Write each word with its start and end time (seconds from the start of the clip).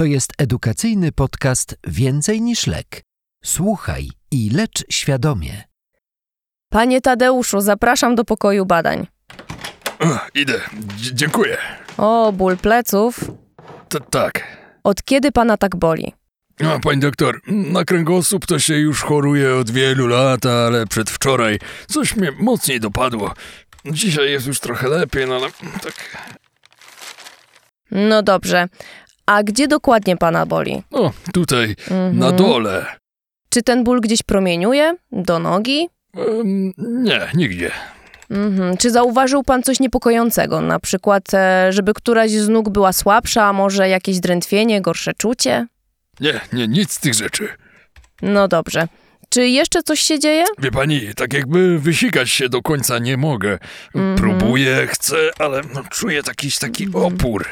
To 0.00 0.04
jest 0.04 0.32
edukacyjny 0.38 1.12
podcast 1.12 1.76
Więcej 1.86 2.40
niż 2.42 2.66
lek. 2.66 3.02
Słuchaj 3.44 4.08
i 4.30 4.50
lecz 4.50 4.84
świadomie. 4.90 5.64
Panie 6.70 7.00
Tadeuszu, 7.00 7.60
zapraszam 7.60 8.14
do 8.14 8.24
pokoju 8.24 8.66
badań. 8.66 9.06
Ach, 9.98 10.30
idę. 10.34 10.60
Dzie- 10.96 11.14
dziękuję. 11.14 11.58
O, 11.96 12.32
ból 12.32 12.56
pleców. 12.56 13.20
T- 13.88 14.00
tak. 14.10 14.56
Od 14.84 15.02
kiedy 15.04 15.32
pana 15.32 15.56
tak 15.56 15.76
boli? 15.76 16.12
A, 16.64 16.78
pani 16.78 17.00
doktor, 17.00 17.40
na 17.46 17.84
kręgosłup 17.84 18.46
to 18.46 18.58
się 18.58 18.74
już 18.74 19.02
choruje 19.02 19.54
od 19.54 19.70
wielu 19.70 20.06
lat, 20.06 20.46
ale 20.46 20.86
przedwczoraj 20.86 21.58
coś 21.88 22.16
mnie 22.16 22.32
mocniej 22.38 22.80
dopadło. 22.80 23.34
Dzisiaj 23.86 24.30
jest 24.30 24.46
już 24.46 24.60
trochę 24.60 24.88
lepiej, 24.88 25.26
no 25.26 25.34
ale 25.36 25.50
tak... 25.82 25.94
No 27.90 28.22
dobrze. 28.22 28.68
A 29.30 29.42
gdzie 29.42 29.68
dokładnie 29.68 30.16
pana 30.16 30.46
boli? 30.46 30.82
O, 30.92 31.10
tutaj, 31.32 31.76
Mhm. 31.90 32.18
na 32.18 32.32
dole. 32.32 32.86
Czy 33.50 33.62
ten 33.62 33.84
ból 33.84 34.00
gdzieś 34.00 34.22
promieniuje? 34.22 34.96
Do 35.12 35.38
nogi? 35.38 35.88
Em, 36.16 36.72
nie, 36.78 37.20
nigdzie. 37.34 37.70
Mhm. 38.30 38.76
Czy 38.76 38.90
zauważył 38.90 39.42
pan 39.42 39.62
coś 39.62 39.80
niepokojącego? 39.80 40.60
Na 40.60 40.80
przykład, 40.80 41.34
e, 41.34 41.72
żeby 41.72 41.94
któraś 41.94 42.30
z 42.30 42.48
nóg 42.48 42.68
była 42.68 42.92
słabsza, 42.92 43.44
a 43.44 43.52
może 43.52 43.88
jakieś 43.88 44.20
drętwienie, 44.20 44.80
gorsze 44.82 45.14
czucie? 45.14 45.66
Nie, 46.20 46.40
nie, 46.52 46.68
nic 46.68 46.92
z 46.92 47.00
tych 47.00 47.14
rzeczy. 47.14 47.48
No 48.22 48.48
dobrze. 48.48 48.88
Czy 49.28 49.48
jeszcze 49.48 49.82
coś 49.82 50.00
się 50.00 50.18
dzieje? 50.18 50.44
Wie 50.58 50.70
pani, 50.70 51.00
tak 51.16 51.32
jakby 51.32 51.78
wysikać 51.78 52.30
się 52.30 52.48
do 52.48 52.62
końca 52.62 52.98
nie 52.98 53.16
mogę. 53.16 53.58
Mhm. 53.94 54.16
Próbuję, 54.16 54.86
chcę, 54.86 55.16
ale 55.38 55.60
no, 55.74 55.82
czuję 55.90 56.20
jakiś 56.26 56.58
taki 56.58 56.88
opór. 56.94 57.46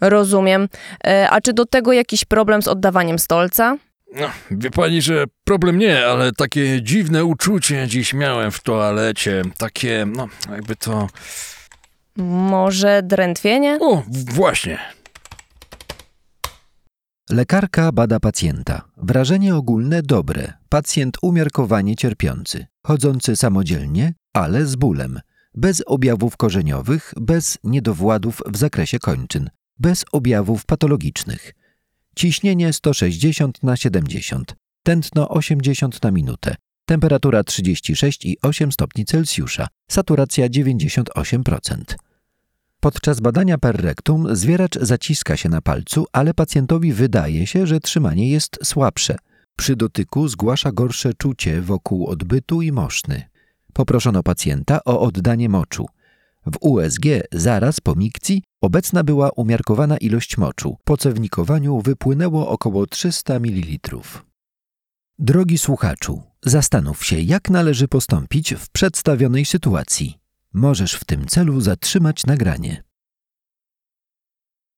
Rozumiem. 0.00 0.68
E, 1.06 1.30
A 1.30 1.40
czy 1.40 1.52
do 1.52 1.66
tego 1.66 1.92
jakiś 1.92 2.24
problem 2.24 2.62
z 2.62 2.68
oddawaniem 2.68 3.18
stolca? 3.18 3.76
No, 4.14 4.30
wie 4.50 4.70
pani, 4.70 5.02
że 5.02 5.24
problem 5.44 5.78
nie, 5.78 6.06
ale 6.06 6.32
takie 6.32 6.82
dziwne 6.82 7.24
uczucie 7.24 7.86
dziś 7.88 8.14
miałem 8.14 8.50
w 8.50 8.60
toalecie. 8.62 9.42
Takie, 9.58 10.06
no, 10.16 10.28
jakby 10.50 10.76
to. 10.76 11.08
Może 12.50 13.02
drętwienie? 13.02 13.78
O, 13.80 14.02
właśnie. 14.32 14.78
Lekarka 17.30 17.92
bada 17.92 18.20
pacjenta. 18.20 18.82
Wrażenie 18.96 19.54
ogólne 19.56 20.02
dobre. 20.02 20.52
Pacjent 20.68 21.16
umiarkowanie 21.22 21.96
cierpiący. 21.96 22.66
Chodzący 22.86 23.36
samodzielnie, 23.36 24.14
ale 24.34 24.66
z 24.66 24.76
bólem. 24.76 25.20
Bez 25.54 25.82
objawów 25.86 26.36
korzeniowych, 26.36 27.14
bez 27.16 27.58
niedowładów 27.64 28.42
w 28.46 28.56
zakresie 28.56 28.98
kończyn. 28.98 29.50
Bez 29.80 30.04
objawów 30.12 30.66
patologicznych. 30.66 31.54
Ciśnienie 32.16 32.72
160 32.72 33.62
na 33.62 33.76
70. 33.76 34.54
Tętno 34.82 35.28
80 35.28 36.02
na 36.02 36.10
minutę. 36.10 36.56
Temperatura 36.84 37.42
36,8 37.42 38.70
stopni 38.70 39.04
Celsjusza. 39.04 39.68
Saturacja 39.90 40.48
98%. 40.48 41.82
Podczas 42.80 43.20
badania 43.20 43.58
per 43.58 43.76
rectum 43.82 44.36
zwieracz 44.36 44.78
zaciska 44.80 45.36
się 45.36 45.48
na 45.48 45.60
palcu, 45.60 46.06
ale 46.12 46.34
pacjentowi 46.34 46.92
wydaje 46.92 47.46
się, 47.46 47.66
że 47.66 47.80
trzymanie 47.80 48.30
jest 48.30 48.58
słabsze. 48.64 49.16
Przy 49.56 49.76
dotyku 49.76 50.28
zgłasza 50.28 50.72
gorsze 50.72 51.14
czucie 51.14 51.62
wokół 51.62 52.06
odbytu 52.06 52.62
i 52.62 52.72
moszny. 52.72 53.22
Poproszono 53.72 54.22
pacjenta 54.22 54.84
o 54.84 55.00
oddanie 55.00 55.48
moczu. 55.48 55.86
W 56.46 56.56
USG 56.60 57.04
zaraz 57.32 57.80
po 57.80 57.94
mikcji 57.94 58.42
obecna 58.60 59.04
była 59.04 59.30
umiarkowana 59.30 59.96
ilość 59.96 60.38
moczu. 60.38 60.76
Po 60.84 60.96
cewnikowaniu 60.96 61.80
wypłynęło 61.80 62.48
około 62.48 62.86
300 62.86 63.34
ml. 63.34 63.98
Drogi 65.18 65.58
słuchaczu, 65.58 66.22
zastanów 66.44 67.04
się, 67.04 67.20
jak 67.20 67.50
należy 67.50 67.88
postąpić 67.88 68.54
w 68.54 68.68
przedstawionej 68.70 69.44
sytuacji. 69.44 70.18
Możesz 70.52 70.94
w 70.94 71.04
tym 71.04 71.26
celu 71.26 71.60
zatrzymać 71.60 72.26
nagranie. 72.26 72.82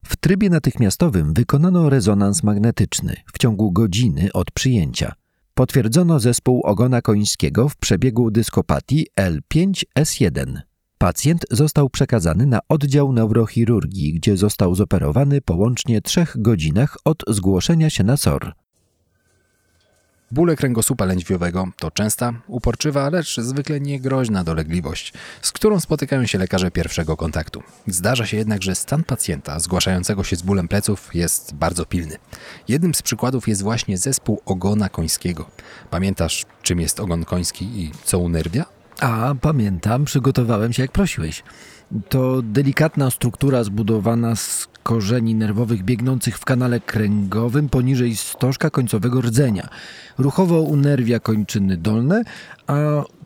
W 0.05 0.17
trybie 0.17 0.51
natychmiastowym 0.51 1.35
wykonano 1.35 1.91
rezonans 1.91 2.43
magnetyczny 2.43 3.17
w 3.35 3.39
ciągu 3.39 3.73
godziny 3.73 4.33
od 4.33 4.51
przyjęcia. 4.51 5.13
Potwierdzono 5.55 6.21
zespół 6.21 6.61
ogona 6.61 7.03
końskiego 7.03 7.69
w 7.69 7.77
przebiegu 7.77 8.31
dyskopatii 8.31 9.07
L5S1. 9.21 10.61
Pacjent 11.03 11.47
został 11.51 11.91
przekazany 11.91 12.47
na 12.47 12.61
oddział 12.69 13.13
neurochirurgii, 13.13 14.13
gdzie 14.13 14.37
został 14.37 14.75
zoperowany 14.75 15.41
po 15.41 15.55
łącznie 15.55 16.03
trzech 16.03 16.37
godzinach 16.43 16.97
od 17.05 17.23
zgłoszenia 17.29 17.91
się 17.91 18.05
na 18.05 18.17
SOR. 18.17 18.53
Bóle 20.31 20.57
kręgosłupa 20.57 21.05
lędźwiowego 21.05 21.69
to 21.79 21.91
częsta, 21.91 22.33
uporczywa, 22.47 23.11
lecz 23.11 23.41
zwykle 23.41 23.81
niegroźna 23.81 24.45
dolegliwość, 24.45 25.13
z 25.43 25.53
którą 25.53 25.81
spotykają 25.81 26.27
się 26.27 26.39
lekarze 26.39 26.71
pierwszego 26.71 27.17
kontaktu. 27.17 27.63
Zdarza 27.87 28.27
się 28.27 28.37
jednak, 28.37 28.63
że 28.63 28.75
stan 28.75 29.05
pacjenta 29.05 29.61
zgłaszającego 29.61 30.25
się 30.25 30.37
z 30.37 30.43
bólem 30.43 30.69
pleców 30.69 31.15
jest 31.15 31.55
bardzo 31.55 31.87
pilny. 31.87 32.17
Jednym 32.69 32.95
z 32.95 33.03
przykładów 33.03 33.49
jest 33.49 33.63
właśnie 33.63 33.99
zespół 33.99 34.41
ogona 34.47 34.89
końskiego. 34.89 35.51
Pamiętasz, 35.91 36.45
czym 36.63 36.81
jest 36.81 37.01
ogon 37.01 37.25
koński 37.25 37.65
i 37.65 37.91
co 38.05 38.19
unerwia? 38.19 38.80
A, 39.01 39.35
pamiętam, 39.41 40.05
przygotowałem 40.05 40.73
się 40.73 40.83
jak 40.83 40.93
prosiłeś. 40.93 41.43
To 42.09 42.43
delikatna 42.43 43.11
struktura 43.11 43.65
zbudowana 43.65 44.37
z 44.37 44.69
korzeni 44.83 45.35
nerwowych 45.35 45.83
biegnących 45.83 46.39
w 46.39 46.45
kanale 46.45 46.81
kręgowym 46.81 47.69
poniżej 47.69 48.17
stożka 48.17 48.71
końcowego 48.71 49.21
rdzenia. 49.21 49.69
Ruchowo 50.19 50.61
unerwia 50.61 51.21
kończyny 51.21 51.77
dolne, 51.77 52.23
a 52.67 52.75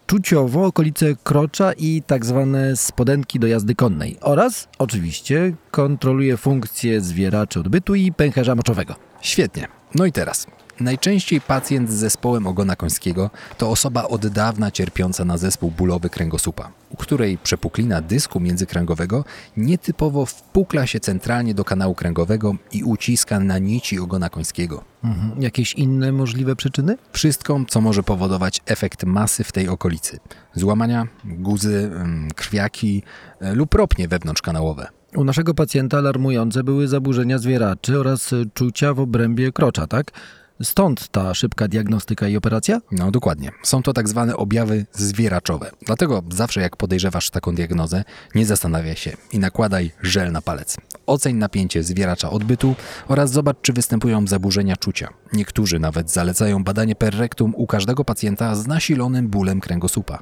czuciowo 0.06 0.66
okolice 0.66 1.06
krocza 1.22 1.72
i 1.72 2.02
tak 2.06 2.26
zwane 2.26 2.76
spodenki 2.76 3.38
do 3.38 3.46
jazdy 3.46 3.74
konnej. 3.74 4.16
Oraz, 4.20 4.68
oczywiście, 4.78 5.54
kontroluje 5.70 6.36
funkcje 6.36 7.00
zwieraczy 7.00 7.60
odbytu 7.60 7.94
i 7.94 8.12
pęcherza 8.12 8.54
moczowego. 8.54 8.94
Świetnie. 9.20 9.68
No 9.94 10.06
i 10.06 10.12
teraz. 10.12 10.46
Najczęściej 10.80 11.40
pacjent 11.40 11.90
z 11.90 11.94
zespołem 11.94 12.46
ogona 12.46 12.76
końskiego 12.76 13.30
to 13.58 13.70
osoba 13.70 14.04
od 14.04 14.26
dawna 14.26 14.70
cierpiąca 14.70 15.24
na 15.24 15.38
zespół 15.38 15.70
bólowy 15.70 16.10
kręgosłupa, 16.10 16.70
u 16.90 16.96
której 16.96 17.38
przepuklina 17.38 18.00
dysku 18.00 18.40
międzykręgowego 18.40 19.24
nietypowo 19.56 20.26
wpukla 20.26 20.86
się 20.86 21.00
centralnie 21.00 21.54
do 21.54 21.64
kanału 21.64 21.94
kręgowego 21.94 22.54
i 22.72 22.84
uciska 22.84 23.40
na 23.40 23.58
nici 23.58 23.98
ogona 23.98 24.28
końskiego. 24.28 24.84
Mhm. 25.04 25.42
Jakieś 25.42 25.72
inne 25.72 26.12
możliwe 26.12 26.56
przyczyny? 26.56 26.96
Wszystko, 27.12 27.60
co 27.68 27.80
może 27.80 28.02
powodować 28.02 28.60
efekt 28.66 29.04
masy 29.04 29.44
w 29.44 29.52
tej 29.52 29.68
okolicy. 29.68 30.18
Złamania, 30.54 31.06
guzy, 31.24 31.90
ym, 31.94 32.28
krwiaki 32.34 33.02
y, 33.42 33.54
lub 33.54 33.74
ropnie 33.74 34.08
wewnątrzkanałowe. 34.08 34.88
U 35.16 35.24
naszego 35.24 35.54
pacjenta 35.54 35.98
alarmujące 35.98 36.64
były 36.64 36.88
zaburzenia 36.88 37.38
zwieraczy 37.38 38.00
oraz 38.00 38.30
czucia 38.54 38.94
w 38.94 39.00
obrębie 39.00 39.52
krocza, 39.52 39.86
tak? 39.86 40.12
Stąd 40.62 41.08
ta 41.08 41.34
szybka 41.34 41.68
diagnostyka 41.68 42.28
i 42.28 42.36
operacja? 42.36 42.80
No 42.92 43.10
dokładnie. 43.10 43.50
Są 43.62 43.82
to 43.82 43.92
tak 43.92 44.08
zwane 44.08 44.36
objawy 44.36 44.86
zwieraczowe. 44.92 45.70
Dlatego 45.86 46.22
zawsze 46.32 46.60
jak 46.60 46.76
podejrzewasz 46.76 47.30
taką 47.30 47.54
diagnozę, 47.54 48.04
nie 48.34 48.46
zastanawiaj 48.46 48.96
się 48.96 49.16
i 49.32 49.38
nakładaj 49.38 49.90
żel 50.02 50.32
na 50.32 50.42
palec. 50.42 50.76
Oceń 51.06 51.36
napięcie 51.36 51.82
zwieracza 51.82 52.30
odbytu 52.30 52.74
oraz 53.08 53.30
zobacz, 53.30 53.56
czy 53.62 53.72
występują 53.72 54.26
zaburzenia 54.26 54.76
czucia. 54.76 55.08
Niektórzy 55.32 55.78
nawet 55.78 56.10
zalecają 56.10 56.64
badanie 56.64 56.94
per 56.94 57.18
rectum 57.18 57.54
u 57.56 57.66
każdego 57.66 58.04
pacjenta 58.04 58.54
z 58.54 58.66
nasilonym 58.66 59.28
bólem 59.28 59.60
kręgosłupa. 59.60 60.18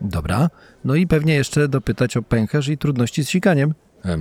Dobra. 0.00 0.50
No 0.84 0.94
i 0.94 1.06
pewnie 1.06 1.34
jeszcze 1.34 1.68
dopytać 1.68 2.16
o 2.16 2.22
pęcherz 2.22 2.68
i 2.68 2.78
trudności 2.78 3.24
z 3.24 3.28
sikaniem. 3.28 3.74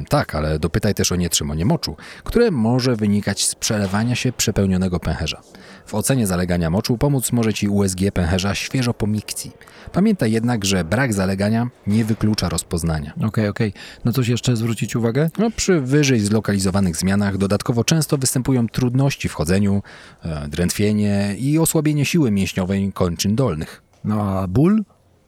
Tak, 0.09 0.35
ale 0.35 0.59
dopytaj 0.59 0.93
też 0.93 1.11
o 1.11 1.15
nietrzymanie 1.15 1.65
moczu, 1.65 1.95
które 2.23 2.51
może 2.51 2.95
wynikać 2.95 3.45
z 3.45 3.55
przelewania 3.55 4.15
się 4.15 4.31
przepełnionego 4.31 4.99
pęcherza. 4.99 5.41
W 5.85 5.95
ocenie 5.95 6.27
zalegania 6.27 6.69
moczu 6.69 6.97
pomóc 6.97 7.31
może 7.31 7.53
Ci 7.53 7.67
USG 7.67 7.99
pęcherza 8.13 8.55
świeżo 8.55 8.93
po 8.93 9.07
mikcji. 9.07 9.51
Pamiętaj 9.91 10.31
jednak, 10.31 10.65
że 10.65 10.83
brak 10.83 11.13
zalegania 11.13 11.69
nie 11.87 12.05
wyklucza 12.05 12.49
rozpoznania. 12.49 13.13
Okej, 13.27 13.47
okej. 13.47 13.73
No 14.05 14.11
coś 14.11 14.27
jeszcze 14.27 14.55
zwrócić 14.55 14.95
uwagę? 14.95 15.29
No, 15.37 15.51
przy 15.51 15.81
wyżej 15.81 16.19
zlokalizowanych 16.19 16.97
zmianach 16.97 17.37
dodatkowo 17.37 17.83
często 17.83 18.17
występują 18.17 18.67
trudności 18.67 19.29
w 19.29 19.33
chodzeniu, 19.33 19.83
e, 20.23 20.47
drętwienie 20.47 21.35
i 21.37 21.59
osłabienie 21.59 22.05
siły 22.05 22.31
mięśniowej 22.31 22.91
kończyn 22.93 23.35
dolnych. 23.35 23.81
No 24.03 24.21
a 24.21 24.47
ból? 24.47 24.83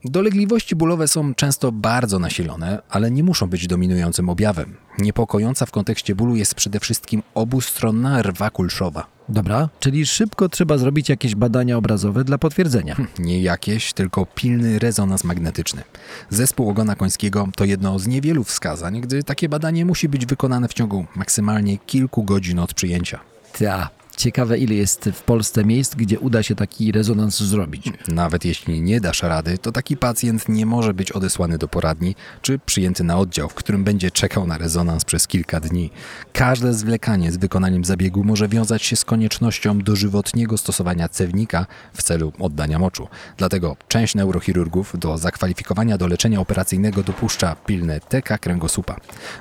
Dolegliwości 0.06 0.75
bólowe 0.75 1.07
są 1.07 1.36
często 1.36 1.71
bardzo 1.71 2.19
nasilone, 2.19 2.81
ale 2.89 3.12
nie 3.12 3.24
muszą 3.24 3.48
być 3.48 3.68
dominującym 3.68 4.30
objawem. 4.30 4.75
Niepokojąca 5.00 5.65
w 5.65 5.71
kontekście 5.71 6.15
bólu 6.15 6.36
jest 6.36 6.56
przede 6.56 6.80
wszystkim 6.80 7.24
obustronna 7.33 8.21
rwa 8.21 8.50
kulszowa. 8.50 9.07
Dobra, 9.30 9.69
czyli 9.80 10.06
szybko 10.06 10.50
trzeba 10.50 10.77
zrobić 10.77 11.09
jakieś 11.09 11.36
badania 11.36 11.77
obrazowe 11.77 12.24
dla 12.24 12.38
potwierdzenia. 12.38 12.95
Nie 13.19 13.42
jakieś, 13.42 13.94
tylko 13.94 14.25
pilny 14.25 14.80
rezonans 14.80 15.24
magnetyczny. 15.24 15.83
Zespół 16.30 16.69
ogona 16.69 16.95
końskiego 16.95 17.48
to 17.56 17.65
jedno 17.65 18.00
z 18.00 18.07
niewielu 18.07 18.44
wskazań, 18.44 19.01
gdy 19.01 19.24
takie 19.24 19.50
badanie 19.50 19.86
musi 19.86 20.09
być 20.09 20.25
wykonane 20.25 20.68
w 20.68 20.74
ciągu 20.74 21.06
maksymalnie 21.15 21.77
kilku 21.77 22.24
godzin 22.24 22.59
od 22.59 22.74
przyjęcia. 22.74 23.19
Ta. 23.59 24.00
Ciekawe, 24.22 24.58
ile 24.58 24.76
jest 24.76 25.10
w 25.14 25.22
Polsce 25.22 25.66
miejsc, 25.66 25.96
gdzie 25.96 26.20
uda 26.20 26.44
się 26.44 26.56
taki 26.56 26.92
rezonans 26.92 27.40
zrobić. 27.40 27.86
Nawet 28.08 28.46
jeśli 28.46 28.82
nie 28.82 29.02
dasz 29.02 29.24
rady, 29.24 29.58
to 29.58 29.72
taki 29.72 29.98
pacjent 29.98 30.50
nie 30.50 30.66
może 30.66 30.94
być 30.94 31.12
odesłany 31.12 31.58
do 31.58 31.68
poradni 31.68 32.16
czy 32.42 32.60
przyjęty 32.60 33.04
na 33.04 33.18
oddział, 33.18 33.50
w 33.50 33.54
którym 33.54 33.84
będzie 33.84 34.12
czekał 34.12 34.48
na 34.48 34.58
rezonans 34.58 35.06
przez 35.06 35.28
kilka 35.28 35.60
dni. 35.60 35.90
Każde 36.34 36.74
zwlekanie 36.74 37.32
z 37.32 37.38
wykonaniem 37.38 37.86
zabiegu 37.86 38.24
może 38.24 38.48
wiązać 38.48 38.84
się 38.84 38.96
z 38.96 39.06
koniecznością 39.06 39.80
dożywotniego 39.80 40.58
stosowania 40.58 41.10
cewnika 41.10 41.66
w 41.94 42.04
celu 42.04 42.34
oddania 42.40 42.80
moczu. 42.80 43.08
Dlatego 43.38 43.78
część 43.88 44.16
neurochirurgów 44.16 45.00
do 45.00 45.18
zakwalifikowania 45.18 45.98
do 45.98 46.08
leczenia 46.08 46.40
operacyjnego 46.40 47.04
dopuszcza 47.04 47.56
pilne 47.56 48.00
TK 48.00 48.38
kręgosłupa. 48.38 48.96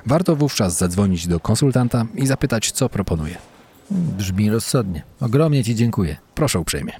Warto 0.05 0.35
wówczas 0.35 0.77
zadzwonić 0.77 1.27
do 1.27 1.39
konsultanta 1.39 2.05
i 2.15 2.27
zapytać, 2.27 2.71
co 2.71 2.89
proponuje. 2.89 3.50
Brzmi 3.91 4.49
rozsądnie. 4.49 5.03
Ogromnie 5.19 5.63
Ci 5.63 5.75
dziękuję. 5.75 6.17
Proszę 6.35 6.59
uprzejmie. 6.59 6.93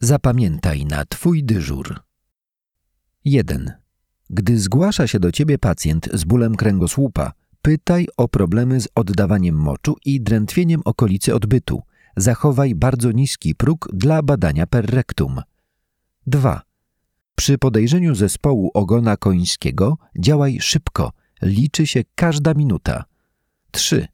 Zapamiętaj 0.00 0.84
na 0.84 1.04
Twój 1.04 1.44
dyżur. 1.44 2.00
1. 3.24 3.72
Gdy 4.30 4.58
zgłasza 4.58 5.06
się 5.06 5.20
do 5.20 5.32
Ciebie 5.32 5.58
pacjent 5.58 6.08
z 6.12 6.24
bólem 6.24 6.54
kręgosłupa, 6.54 7.32
pytaj 7.62 8.06
o 8.16 8.28
problemy 8.28 8.80
z 8.80 8.88
oddawaniem 8.94 9.54
moczu 9.54 9.96
i 10.04 10.20
drętwieniem 10.20 10.80
okolicy 10.84 11.34
odbytu. 11.34 11.82
Zachowaj 12.16 12.74
bardzo 12.74 13.12
niski 13.12 13.54
próg 13.54 13.88
dla 13.92 14.22
badania 14.22 14.66
per 14.66 14.86
rectum. 14.86 15.40
2. 16.26 16.62
Przy 17.34 17.58
podejrzeniu 17.58 18.14
zespołu 18.14 18.70
ogona 18.74 19.16
końskiego 19.16 19.98
działaj 20.18 20.58
szybko, 20.60 21.12
liczy 21.42 21.86
się 21.86 22.02
każda 22.14 22.54
minuta. 22.54 23.04
3. 23.70 24.08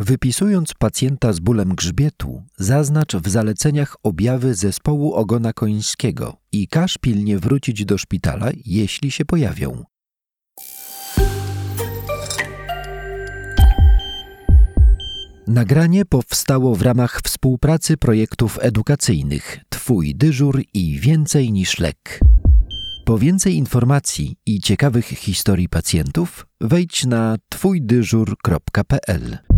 Wypisując 0.00 0.74
pacjenta 0.74 1.32
z 1.32 1.40
bólem 1.40 1.74
grzbietu, 1.74 2.42
zaznacz 2.58 3.16
w 3.16 3.28
zaleceniach 3.28 3.96
objawy 4.02 4.54
zespołu 4.54 5.14
ogona 5.14 5.52
końskiego 5.52 6.36
i 6.52 6.68
każ 6.68 6.98
pilnie 6.98 7.38
wrócić 7.38 7.84
do 7.84 7.98
szpitala, 7.98 8.50
jeśli 8.64 9.10
się 9.10 9.24
pojawią. 9.24 9.84
Nagranie 15.46 16.04
powstało 16.04 16.74
w 16.74 16.82
ramach 16.82 17.20
współpracy 17.24 17.96
projektów 17.96 18.58
edukacyjnych 18.62 19.58
Twój 19.68 20.14
dyżur 20.14 20.62
i 20.74 21.00
więcej 21.00 21.52
niż 21.52 21.78
lek. 21.78 22.20
Po 23.04 23.18
więcej 23.18 23.56
informacji 23.56 24.36
i 24.46 24.60
ciekawych 24.60 25.06
historii 25.06 25.68
pacjentów 25.68 26.46
wejdź 26.60 27.06
na 27.06 27.36
twójdyżur.pl. 27.48 29.49